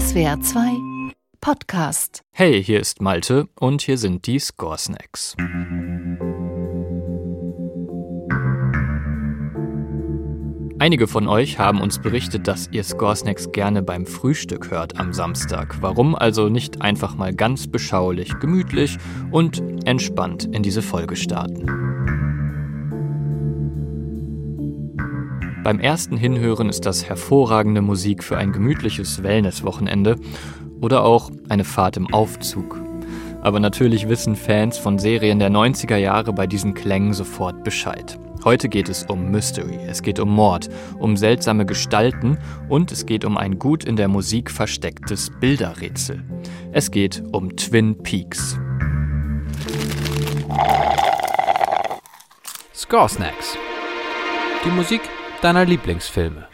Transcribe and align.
SWR 0.00 0.40
2 0.40 1.12
Podcast. 1.42 2.22
Hey, 2.32 2.64
hier 2.64 2.80
ist 2.80 3.02
Malte 3.02 3.48
und 3.54 3.82
hier 3.82 3.98
sind 3.98 4.26
die 4.26 4.38
Score 4.38 4.78
Snacks. 4.78 5.36
Einige 10.78 11.06
von 11.06 11.28
euch 11.28 11.58
haben 11.58 11.82
uns 11.82 11.98
berichtet, 11.98 12.48
dass 12.48 12.70
ihr 12.72 12.82
Score 12.82 13.14
Snacks 13.14 13.52
gerne 13.52 13.82
beim 13.82 14.06
Frühstück 14.06 14.70
hört 14.70 14.98
am 14.98 15.12
Samstag. 15.12 15.82
Warum 15.82 16.14
also 16.14 16.48
nicht 16.48 16.80
einfach 16.80 17.14
mal 17.16 17.34
ganz 17.34 17.66
beschaulich, 17.66 18.32
gemütlich 18.40 18.96
und 19.30 19.62
entspannt 19.84 20.48
in 20.50 20.62
diese 20.62 20.80
Folge 20.80 21.14
starten? 21.14 22.09
Beim 25.62 25.78
ersten 25.78 26.16
Hinhören 26.16 26.70
ist 26.70 26.86
das 26.86 27.06
hervorragende 27.06 27.82
Musik 27.82 28.24
für 28.24 28.38
ein 28.38 28.50
gemütliches 28.50 29.22
Wellness-Wochenende 29.22 30.16
oder 30.80 31.04
auch 31.04 31.30
eine 31.50 31.64
Fahrt 31.64 31.98
im 31.98 32.12
Aufzug. 32.14 32.80
Aber 33.42 33.60
natürlich 33.60 34.08
wissen 34.08 34.36
Fans 34.36 34.78
von 34.78 34.98
Serien 34.98 35.38
der 35.38 35.50
90er 35.50 35.96
Jahre 35.96 36.32
bei 36.32 36.46
diesen 36.46 36.72
Klängen 36.72 37.12
sofort 37.12 37.62
Bescheid. 37.62 38.18
Heute 38.42 38.70
geht 38.70 38.88
es 38.88 39.04
um 39.04 39.30
Mystery, 39.30 39.78
es 39.86 40.02
geht 40.02 40.18
um 40.18 40.30
Mord, 40.30 40.70
um 40.98 41.18
seltsame 41.18 41.66
Gestalten 41.66 42.38
und 42.70 42.90
es 42.90 43.04
geht 43.04 43.26
um 43.26 43.36
ein 43.36 43.58
gut 43.58 43.84
in 43.84 43.96
der 43.96 44.08
Musik 44.08 44.50
verstecktes 44.50 45.30
Bilderrätsel. 45.40 46.24
Es 46.72 46.90
geht 46.90 47.22
um 47.32 47.54
Twin 47.54 48.02
Peaks. 48.02 48.58
Score 52.74 53.10
Snacks. 53.10 53.58
Die 54.64 54.70
Musik 54.70 55.02
deiner 55.42 55.64
Lieblingsfilme. 55.64 56.46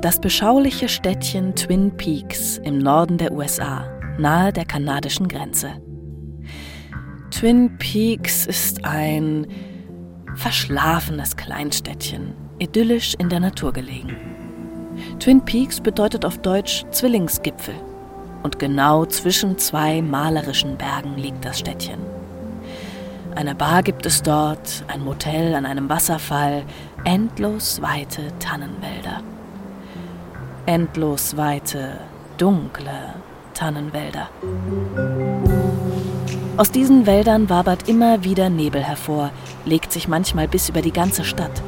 Das 0.00 0.20
beschauliche 0.20 0.88
Städtchen 0.88 1.54
Twin 1.54 1.96
Peaks 1.96 2.58
im 2.58 2.78
Norden 2.78 3.16
der 3.16 3.32
USA, 3.32 3.88
nahe 4.18 4.52
der 4.52 4.64
kanadischen 4.64 5.28
Grenze. 5.28 5.80
Twin 7.30 7.78
Peaks 7.78 8.46
ist 8.46 8.84
ein 8.84 9.46
verschlafenes 10.34 11.36
Kleinstädtchen, 11.36 12.34
idyllisch 12.58 13.14
in 13.18 13.28
der 13.28 13.40
Natur 13.40 13.72
gelegen. 13.72 14.16
Twin 15.18 15.44
Peaks 15.44 15.80
bedeutet 15.80 16.24
auf 16.24 16.38
Deutsch 16.38 16.84
Zwillingsgipfel 16.90 17.74
und 18.44 18.58
genau 18.58 19.06
zwischen 19.06 19.58
zwei 19.58 20.02
malerischen 20.02 20.76
Bergen 20.76 21.16
liegt 21.16 21.44
das 21.44 21.58
Städtchen. 21.58 21.98
Eine 23.34 23.54
Bar 23.56 23.82
gibt 23.82 24.06
es 24.06 24.22
dort, 24.22 24.84
ein 24.86 25.02
Motel 25.02 25.54
an 25.54 25.66
einem 25.66 25.88
Wasserfall, 25.88 26.62
endlos 27.04 27.82
weite 27.82 28.32
Tannenwälder. 28.38 29.22
Endlos 30.66 31.36
weite, 31.36 31.98
dunkle 32.38 33.14
Tannenwälder. 33.54 34.28
Aus 36.58 36.70
diesen 36.70 37.06
Wäldern 37.06 37.48
wabert 37.48 37.88
immer 37.88 38.24
wieder 38.24 38.50
Nebel 38.50 38.84
hervor, 38.84 39.30
legt 39.64 39.90
sich 39.90 40.06
manchmal 40.06 40.48
bis 40.48 40.68
über 40.68 40.82
die 40.82 40.92
ganze 40.92 41.24
Stadt. 41.24 41.62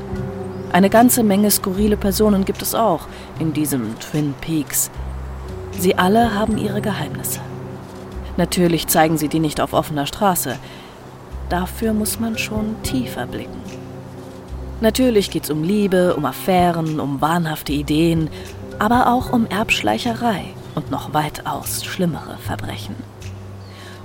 Eine 0.72 0.90
ganze 0.90 1.22
Menge 1.22 1.50
skurrile 1.50 1.96
Personen 1.96 2.44
gibt 2.44 2.61
es 2.61 2.74
auch 2.74 3.08
in 3.38 3.55
diesem 3.55 3.98
Twin 3.98 4.34
Peaks, 4.42 4.90
Sie 5.78 5.96
alle 5.96 6.34
haben 6.34 6.58
ihre 6.58 6.80
Geheimnisse. 6.80 7.41
Natürlich 8.36 8.86
zeigen 8.86 9.19
sie 9.19 9.28
die 9.28 9.41
nicht 9.41 9.60
auf 9.60 9.72
offener 9.72 10.06
Straße. 10.06 10.56
Dafür 11.48 11.92
muss 11.92 12.18
man 12.18 12.36
schon 12.38 12.83
tiefer 12.83 13.27
blicken. 13.27 13.60
Natürlich 14.80 15.30
geht's 15.30 15.50
um 15.50 15.62
Liebe, 15.62 16.16
um 16.16 16.24
Affären, 16.24 17.00
um 17.00 17.20
wahnhafte 17.20 17.72
Ideen, 17.72 18.28
aber 18.78 19.12
auch 19.12 19.33
um 19.33 19.46
Erbschleicherei 19.46 20.44
und 20.74 20.90
noch 20.90 21.14
weitaus 21.14 21.84
schlimmere 21.84 22.36
Verbrechen. 22.39 22.96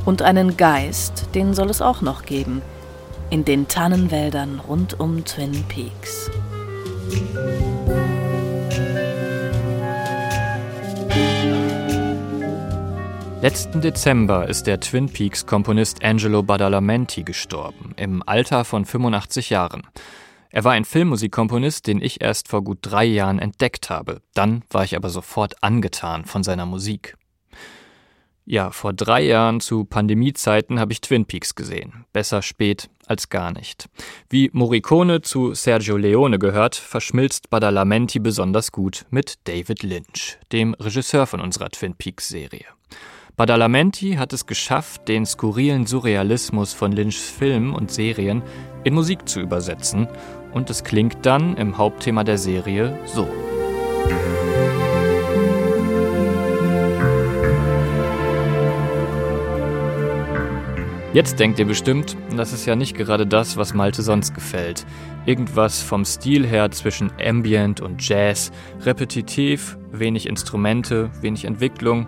Und 0.06 0.22
einen 0.22 0.58
Geist, 0.58 1.28
den 1.36 1.54
soll 1.54 1.70
es 1.70 1.82
auch 1.82 2.02
noch 2.02 2.24
geben, 2.24 2.62
in 3.30 3.46
den 3.46 3.68
Tannenwäldern 3.68 4.62
rund 4.68 5.00
um 5.00 5.24
Twin 5.26 5.64
Peaks. 5.68 6.32
Letzten 13.42 13.82
Dezember 13.82 14.48
ist 14.48 14.68
der 14.68 14.80
Twin 14.80 15.10
Peaks-Komponist 15.10 16.04
Angelo 16.04 16.44
Badalamenti 16.44 17.24
gestorben, 17.24 17.92
im 17.98 18.22
Alter 18.24 18.64
von 18.66 18.86
85 18.86 19.50
Jahren. 19.50 19.82
Er 20.52 20.64
war 20.64 20.74
ein 20.74 20.86
Filmmusikkomponist, 20.86 21.88
den 21.88 22.04
ich 22.04 22.22
erst 22.22 22.50
vor 22.50 22.64
gut 22.64 22.78
drei 22.84 23.04
Jahren 23.06 23.40
entdeckt 23.40 23.90
habe. 23.90 24.22
Dann 24.36 24.62
war 24.70 24.84
ich 24.84 24.96
aber 24.96 25.10
sofort 25.10 25.64
angetan 25.64 26.26
von 26.26 26.44
seiner 26.44 26.68
Musik. 26.68 27.18
Ja, 28.46 28.70
vor 28.70 28.94
drei 28.94 29.24
Jahren 29.24 29.60
zu 29.60 29.86
Pandemiezeiten 29.86 30.80
habe 30.80 30.94
ich 30.94 31.02
Twin 31.02 31.26
Peaks 31.26 31.56
gesehen. 31.56 32.06
Besser 32.14 32.44
spät 32.44 32.92
als 33.08 33.30
gar 33.30 33.52
nicht. 33.52 33.90
Wie 34.30 34.52
Morricone 34.54 35.24
zu 35.24 35.56
Sergio 35.56 35.98
Leone 35.98 36.38
gehört, 36.38 36.76
verschmilzt 36.76 37.50
Badalamenti 37.50 38.20
besonders 38.20 38.72
gut 38.72 39.06
mit 39.10 39.40
David 39.46 39.82
Lynch, 39.82 40.38
dem 40.52 40.76
Regisseur 40.76 41.26
von 41.26 41.42
unserer 41.42 41.72
Twin 41.72 41.96
Peaks-Serie. 41.96 42.66
Badalamenti 43.38 44.16
hat 44.16 44.34
es 44.34 44.46
geschafft, 44.46 45.08
den 45.08 45.26
skurrilen 45.26 45.86
Surrealismus 45.86 46.74
von 46.74 46.92
Lynchs 46.92 47.30
Filmen 47.30 47.74
und 47.74 47.90
Serien 47.90 48.42
in 48.84 48.94
Musik 48.94 49.28
zu 49.28 49.40
übersetzen, 49.40 50.08
und 50.54 50.70
es 50.70 50.84
klingt 50.84 51.26
dann 51.26 51.56
im 51.56 51.78
Hauptthema 51.78 52.26
der 52.26 52.38
Serie 52.38 52.98
so. 53.06 53.28
Jetzt 61.14 61.40
denkt 61.40 61.60
ihr 61.60 61.66
bestimmt, 61.66 62.16
das 62.38 62.54
ist 62.54 62.66
ja 62.66 62.76
nicht 62.76 62.96
gerade 62.96 63.28
das, 63.28 63.58
was 63.58 63.74
Malte 63.74 64.02
sonst 64.02 64.34
gefällt. 64.34 64.86
Irgendwas 65.26 65.82
vom 65.82 66.06
Stil 66.06 66.48
her 66.48 66.72
zwischen 66.72 67.12
Ambient 67.22 67.82
und 67.82 68.08
Jazz, 68.08 68.52
repetitiv, 68.82 69.78
wenig 69.92 70.26
Instrumente, 70.28 71.12
wenig 71.22 71.46
Entwicklung 71.46 72.08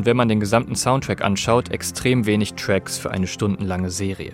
und 0.00 0.06
wenn 0.06 0.16
man 0.16 0.30
den 0.30 0.40
gesamten 0.40 0.76
Soundtrack 0.76 1.22
anschaut, 1.22 1.68
extrem 1.68 2.24
wenig 2.24 2.54
Tracks 2.54 2.96
für 2.96 3.10
eine 3.10 3.26
stundenlange 3.26 3.90
Serie. 3.90 4.32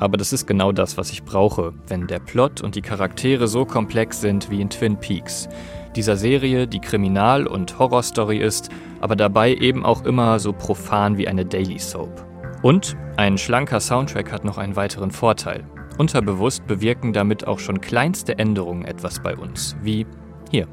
Aber 0.00 0.16
das 0.16 0.32
ist 0.32 0.46
genau 0.46 0.72
das, 0.72 0.96
was 0.96 1.12
ich 1.12 1.22
brauche, 1.22 1.72
wenn 1.86 2.08
der 2.08 2.18
Plot 2.18 2.60
und 2.60 2.74
die 2.74 2.82
Charaktere 2.82 3.46
so 3.46 3.64
komplex 3.66 4.20
sind 4.20 4.50
wie 4.50 4.60
in 4.60 4.68
Twin 4.68 4.96
Peaks. 4.96 5.48
Dieser 5.94 6.16
Serie, 6.16 6.66
die 6.66 6.80
Kriminal- 6.80 7.46
und 7.46 7.78
Horrorstory 7.78 8.38
ist, 8.38 8.68
aber 9.00 9.14
dabei 9.14 9.54
eben 9.54 9.84
auch 9.84 10.04
immer 10.04 10.40
so 10.40 10.52
profan 10.52 11.18
wie 11.18 11.28
eine 11.28 11.46
Daily 11.46 11.78
Soap. 11.78 12.26
Und 12.62 12.96
ein 13.16 13.38
schlanker 13.38 13.78
Soundtrack 13.78 14.32
hat 14.32 14.44
noch 14.44 14.58
einen 14.58 14.74
weiteren 14.74 15.12
Vorteil. 15.12 15.62
Unterbewusst 15.98 16.66
bewirken 16.66 17.12
damit 17.12 17.46
auch 17.46 17.60
schon 17.60 17.80
kleinste 17.80 18.40
Änderungen 18.40 18.86
etwas 18.86 19.22
bei 19.22 19.36
uns, 19.36 19.76
wie 19.82 20.04
hier. 20.50 20.66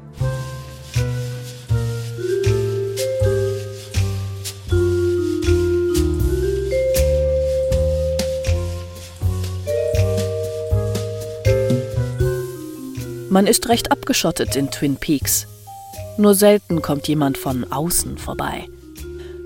Man 13.32 13.46
ist 13.46 13.70
recht 13.70 13.90
abgeschottet 13.90 14.56
in 14.56 14.70
Twin 14.70 14.96
Peaks. 14.96 15.46
Nur 16.18 16.34
selten 16.34 16.82
kommt 16.82 17.08
jemand 17.08 17.38
von 17.38 17.64
außen 17.72 18.18
vorbei. 18.18 18.66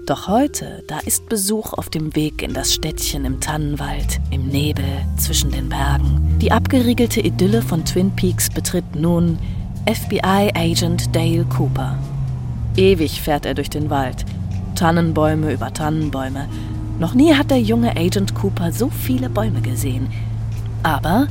Doch 0.06 0.26
heute, 0.26 0.82
da 0.88 0.98
ist 0.98 1.28
Besuch 1.28 1.72
auf 1.72 1.88
dem 1.88 2.16
Weg 2.16 2.42
in 2.42 2.52
das 2.52 2.75
Städtchen 2.75 3.25
im 3.25 3.38
Tannenwald, 3.38 4.19
im 4.32 4.48
Nebel, 4.48 4.84
zwischen 5.16 5.52
den 5.52 5.69
Bergen. 5.69 6.37
Die 6.43 6.50
abgeriegelte 6.50 7.20
Idylle 7.20 7.62
von 7.62 7.84
Twin 7.84 8.11
Peaks 8.11 8.50
betritt 8.50 8.96
nun 8.96 9.38
FBI-Agent 9.87 11.14
Dale 11.14 11.44
Cooper. 11.44 11.96
Ewig 12.76 13.20
fährt 13.20 13.46
er 13.46 13.55
durch 13.55 13.70
den 13.70 13.88
Wald, 13.88 14.25
Tannenbäume 14.75 15.52
über 15.52 15.72
Tannenbäume. 15.72 16.49
Noch 16.99 17.14
nie 17.14 17.34
hat 17.34 17.52
der 17.52 17.61
junge 17.61 17.96
Agent 17.96 18.34
Cooper 18.34 18.72
so 18.72 18.90
viele 18.90 19.31
Bäume 19.31 19.61
gesehen. 19.61 20.08
Aber 20.82 21.28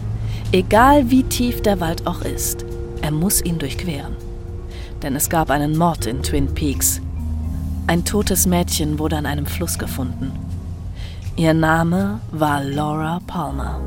Egal 0.51 1.09
wie 1.11 1.23
tief 1.23 1.61
der 1.61 1.79
Wald 1.79 2.07
auch 2.07 2.21
ist, 2.21 2.65
er 3.01 3.11
muss 3.11 3.43
ihn 3.43 3.59
durchqueren. 3.59 4.15
Denn 5.01 5.15
es 5.15 5.29
gab 5.29 5.49
einen 5.49 5.77
Mord 5.77 6.05
in 6.05 6.23
Twin 6.23 6.53
Peaks. 6.53 7.01
Ein 7.87 8.05
totes 8.05 8.47
Mädchen 8.47 8.97
wurde 8.97 9.17
an 9.17 9.25
einem 9.25 9.45
Fluss 9.45 9.77
gefunden. 9.77 10.31
Ihr 11.35 11.53
Name 11.53 12.19
war 12.31 12.63
Laura 12.63 13.19
Palmer. 13.27 13.81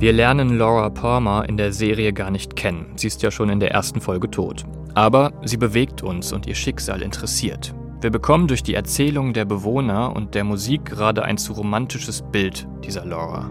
Wir 0.00 0.14
lernen 0.14 0.56
Laura 0.56 0.88
Palmer 0.88 1.46
in 1.46 1.58
der 1.58 1.74
Serie 1.74 2.14
gar 2.14 2.30
nicht 2.30 2.56
kennen. 2.56 2.86
Sie 2.96 3.06
ist 3.06 3.22
ja 3.22 3.30
schon 3.30 3.50
in 3.50 3.60
der 3.60 3.72
ersten 3.72 4.00
Folge 4.00 4.30
tot. 4.30 4.64
Aber 4.94 5.32
sie 5.44 5.58
bewegt 5.58 6.02
uns 6.02 6.32
und 6.32 6.46
ihr 6.46 6.54
Schicksal 6.54 7.02
interessiert. 7.02 7.74
Wir 8.00 8.10
bekommen 8.10 8.48
durch 8.48 8.62
die 8.62 8.72
Erzählung 8.72 9.34
der 9.34 9.44
Bewohner 9.44 10.16
und 10.16 10.34
der 10.34 10.44
Musik 10.44 10.86
gerade 10.86 11.22
ein 11.22 11.36
zu 11.36 11.52
romantisches 11.52 12.22
Bild 12.22 12.66
dieser 12.82 13.04
Laura. 13.04 13.50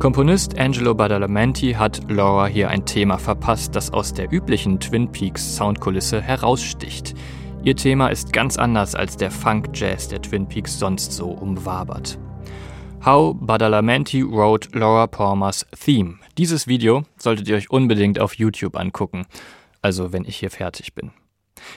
Komponist 0.00 0.58
Angelo 0.58 0.94
Badalamenti 0.94 1.74
hat 1.74 2.10
Laura 2.10 2.46
hier 2.46 2.68
ein 2.68 2.86
Thema 2.86 3.18
verpasst, 3.18 3.76
das 3.76 3.92
aus 3.92 4.14
der 4.14 4.32
üblichen 4.32 4.80
Twin 4.80 5.12
Peaks 5.12 5.56
Soundkulisse 5.56 6.20
heraussticht. 6.20 7.14
Ihr 7.62 7.76
Thema 7.76 8.08
ist 8.08 8.32
ganz 8.32 8.56
anders 8.56 8.96
als 8.96 9.16
der 9.16 9.30
Funk-Jazz, 9.30 10.08
der 10.08 10.20
Twin 10.20 10.48
Peaks 10.48 10.76
sonst 10.76 11.12
so 11.12 11.28
umwabert. 11.28 12.18
How 13.04 13.36
Badalamenti 13.38 14.24
wrote 14.24 14.70
Laura 14.76 15.06
Palmer's 15.06 15.66
Theme. 15.84 16.18
Dieses 16.36 16.66
Video 16.66 17.04
solltet 17.16 17.46
ihr 17.46 17.56
euch 17.56 17.70
unbedingt 17.70 18.18
auf 18.18 18.34
YouTube 18.34 18.76
angucken. 18.76 19.26
Also, 19.82 20.12
wenn 20.12 20.24
ich 20.24 20.38
hier 20.38 20.50
fertig 20.50 20.94
bin. 20.94 21.12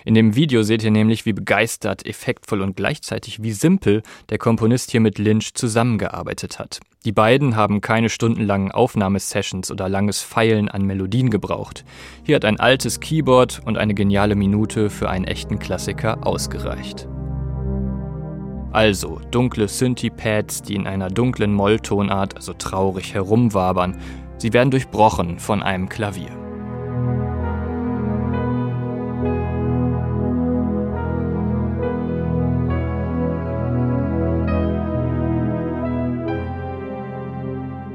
In 0.05 0.13
dem 0.13 0.35
Video 0.35 0.63
seht 0.63 0.83
ihr 0.83 0.91
nämlich, 0.91 1.25
wie 1.25 1.33
begeistert, 1.33 2.05
effektvoll 2.05 2.61
und 2.61 2.75
gleichzeitig 2.75 3.41
wie 3.43 3.51
simpel 3.51 4.03
der 4.29 4.37
Komponist 4.37 4.91
hier 4.91 4.99
mit 4.99 5.17
Lynch 5.17 5.53
zusammengearbeitet 5.53 6.59
hat. 6.59 6.79
Die 7.05 7.11
beiden 7.11 7.55
haben 7.55 7.81
keine 7.81 8.09
stundenlangen 8.09 8.71
Aufnahmesessions 8.71 9.71
oder 9.71 9.89
langes 9.89 10.21
Feilen 10.21 10.69
an 10.69 10.85
Melodien 10.85 11.29
gebraucht. 11.29 11.83
Hier 12.23 12.37
hat 12.37 12.45
ein 12.45 12.59
altes 12.59 12.99
Keyboard 12.99 13.61
und 13.65 13.77
eine 13.77 13.93
geniale 13.93 14.35
Minute 14.35 14.89
für 14.89 15.09
einen 15.09 15.25
echten 15.25 15.59
Klassiker 15.59 16.25
ausgereicht. 16.25 17.07
Also 18.71 19.21
dunkle 19.29 19.67
Synthi-Pads, 19.67 20.63
die 20.63 20.75
in 20.75 20.87
einer 20.87 21.09
dunklen 21.09 21.53
Molltonart, 21.53 22.35
also 22.35 22.53
traurig 22.53 23.13
herumwabern. 23.13 23.99
Sie 24.37 24.51
werden 24.51 24.71
durchbrochen 24.71 25.37
von 25.39 25.61
einem 25.61 25.89
Klavier. 25.89 26.42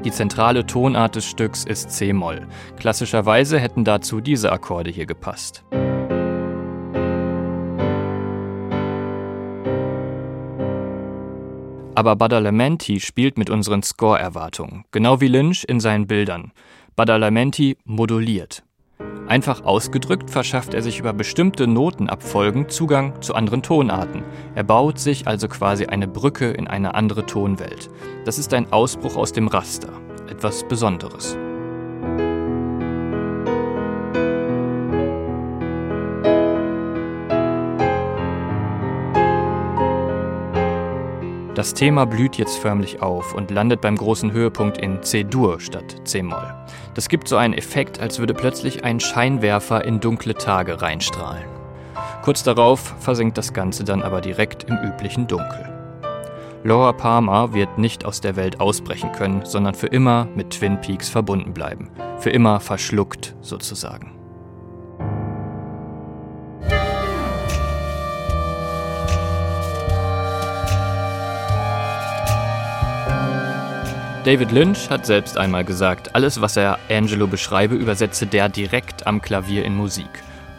Die 0.05 0.11
zentrale 0.11 0.65
Tonart 0.65 1.15
des 1.15 1.25
Stücks 1.25 1.65
ist 1.65 1.91
C-Moll. 1.91 2.47
Klassischerweise 2.77 3.59
hätten 3.59 3.83
dazu 3.83 4.21
diese 4.21 4.51
Akkorde 4.51 4.89
hier 4.89 5.05
gepasst. 5.05 5.65
Aber 11.95 12.15
Badalamenti 12.15 13.01
spielt 13.01 13.37
mit 13.37 13.49
unseren 13.49 13.83
Score-Erwartungen, 13.83 14.85
genau 14.91 15.19
wie 15.19 15.27
Lynch 15.27 15.65
in 15.67 15.81
seinen 15.81 16.07
Bildern. 16.07 16.53
Badalamenti 16.95 17.75
moduliert. 17.83 18.63
Einfach 19.29 19.63
ausgedrückt 19.63 20.31
verschafft 20.31 20.73
er 20.73 20.81
sich 20.81 20.97
über 20.97 21.13
bestimmte 21.13 21.67
Notenabfolgen 21.67 22.67
Zugang 22.67 23.21
zu 23.21 23.35
anderen 23.35 23.61
Tonarten. 23.61 24.23
Er 24.55 24.63
baut 24.63 24.97
sich 24.97 25.27
also 25.27 25.47
quasi 25.47 25.85
eine 25.85 26.07
Brücke 26.07 26.49
in 26.49 26.67
eine 26.67 26.95
andere 26.95 27.27
Tonwelt. 27.27 27.91
Das 28.25 28.39
ist 28.39 28.55
ein 28.55 28.73
Ausbruch 28.73 29.15
aus 29.15 29.31
dem 29.31 29.47
Raster, 29.47 29.93
etwas 30.27 30.67
Besonderes. 30.67 31.37
Das 41.59 41.73
Thema 41.73 42.05
blüht 42.05 42.37
jetzt 42.37 42.57
förmlich 42.57 43.01
auf 43.01 43.33
und 43.33 43.51
landet 43.51 43.81
beim 43.81 43.97
großen 43.97 44.31
Höhepunkt 44.31 44.77
in 44.77 45.03
C-Dur 45.03 45.59
statt 45.59 45.97
C-Moll. 46.05 46.55
Das 46.93 47.09
gibt 47.09 47.27
so 47.27 47.35
einen 47.35 47.53
Effekt, 47.53 47.99
als 47.99 48.17
würde 48.17 48.33
plötzlich 48.33 48.85
ein 48.85 49.01
Scheinwerfer 49.01 49.83
in 49.83 49.99
dunkle 49.99 50.35
Tage 50.35 50.81
reinstrahlen. 50.81 51.43
Kurz 52.21 52.43
darauf 52.43 52.95
versinkt 53.01 53.37
das 53.37 53.51
Ganze 53.51 53.83
dann 53.83 54.03
aber 54.03 54.21
direkt 54.21 54.69
im 54.69 54.77
üblichen 54.77 55.27
Dunkel. 55.27 55.69
Laura 56.63 56.93
Palmer 56.93 57.53
wird 57.53 57.77
nicht 57.77 58.05
aus 58.05 58.21
der 58.21 58.37
Welt 58.37 58.61
ausbrechen 58.61 59.11
können, 59.11 59.43
sondern 59.43 59.75
für 59.75 59.87
immer 59.87 60.29
mit 60.35 60.51
Twin 60.51 60.79
Peaks 60.79 61.09
verbunden 61.09 61.53
bleiben. 61.53 61.89
Für 62.19 62.29
immer 62.29 62.61
verschluckt 62.61 63.35
sozusagen. 63.41 64.18
David 74.25 74.51
Lynch 74.51 74.89
hat 74.89 75.05
selbst 75.05 75.37
einmal 75.37 75.63
gesagt, 75.63 76.13
alles, 76.13 76.41
was 76.41 76.57
er 76.57 76.77
Angelo 76.89 77.25
beschreibe, 77.25 77.75
übersetze 77.75 78.27
der 78.27 78.49
direkt 78.49 79.07
am 79.07 79.21
Klavier 79.21 79.63
in 79.63 79.75
Musik. 79.75 80.09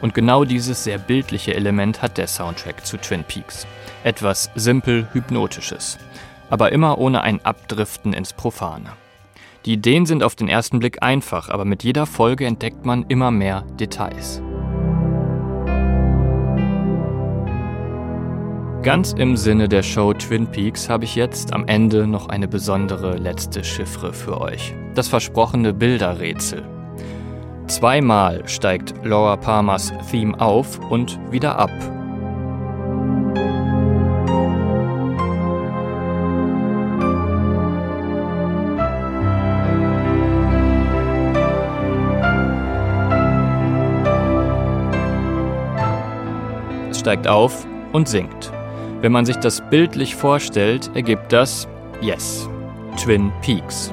Und 0.01 0.15
genau 0.15 0.45
dieses 0.45 0.83
sehr 0.83 0.97
bildliche 0.97 1.55
Element 1.55 2.01
hat 2.01 2.17
der 2.17 2.27
Soundtrack 2.27 2.87
zu 2.87 2.97
Twin 2.97 3.23
Peaks. 3.23 3.67
Etwas 4.03 4.51
simpel 4.55 5.09
Hypnotisches. 5.13 5.99
Aber 6.49 6.73
immer 6.73 6.99
ohne 6.99 7.21
ein 7.21 7.45
Abdriften 7.45 8.15
ins 8.15 8.33
Profane. 8.33 8.93
Die 9.67 9.75
Ideen 9.75 10.07
sind 10.07 10.23
auf 10.23 10.35
den 10.35 10.49
ersten 10.49 10.79
Blick 10.79 11.03
einfach, 11.03 11.51
aber 11.51 11.67
mit 11.67 11.85
jeder 11.85 12.07
Folge 12.07 12.47
entdeckt 12.47 12.87
man 12.87 13.05
immer 13.09 13.31
mehr 13.31 13.63
Details. 13.79 14.41
Ganz 18.83 19.13
im 19.13 19.37
Sinne 19.37 19.69
der 19.69 19.83
Show 19.83 20.15
Twin 20.15 20.47
Peaks 20.47 20.89
habe 20.89 21.05
ich 21.05 21.15
jetzt 21.15 21.53
am 21.53 21.67
Ende 21.67 22.07
noch 22.07 22.31
eine 22.31 22.49
besondere 22.49 23.19
letzte 23.19 23.63
Chiffre 23.63 24.15
für 24.15 24.41
euch. 24.41 24.75
Das 24.95 25.07
versprochene 25.07 25.75
Bilderrätsel. 25.75 26.65
Zweimal 27.67 28.49
steigt 28.49 28.95
Laura 29.05 29.37
Palmers 29.37 29.93
Theme 30.11 30.41
auf 30.41 30.79
und 30.91 31.21
wieder 31.31 31.59
ab. 31.59 31.71
Es 46.89 47.01
steigt 47.01 47.29
auf 47.29 47.67
und 47.93 48.09
sinkt. 48.09 48.53
Wenn 49.01 49.13
man 49.13 49.25
sich 49.25 49.37
das 49.37 49.63
bildlich 49.71 50.15
vorstellt, 50.15 50.91
ergibt 50.95 51.33
das 51.33 51.67
Yes, 52.03 52.47
Twin 52.99 53.33
Peaks. 53.41 53.91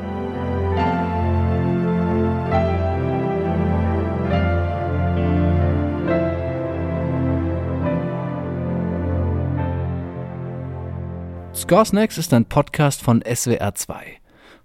Scoresnacks 11.53 12.17
ist 12.17 12.33
ein 12.33 12.43
Podcast 12.43 13.01
von 13.01 13.21
SWR2. 13.23 13.93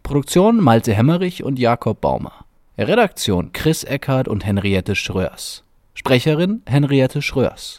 Produktion 0.02 0.60
Malte 0.60 0.92
Hemmerich 0.92 1.44
und 1.44 1.60
Jakob 1.60 2.00
Baumer. 2.00 2.44
Redaktion 2.76 3.52
Chris 3.52 3.84
Eckhardt 3.84 4.26
und 4.26 4.44
Henriette 4.44 4.96
Schröers. 4.96 5.62
Sprecherin 5.94 6.62
Henriette 6.66 7.22
Schröers. 7.22 7.78